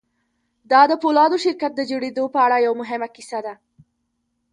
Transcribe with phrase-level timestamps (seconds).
[0.71, 3.53] دا د پولادو شرکت د جوړېدو په اړه یوه مهمه کیسه ده